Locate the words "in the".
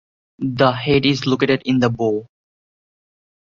1.63-1.91